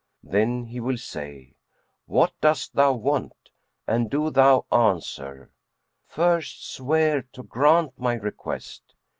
[0.23, 1.53] Then he will say,
[2.07, 3.51] 'What dost thou want?';
[3.85, 5.51] and do thou answer,
[6.07, 8.95] 'First swear to grant my request.'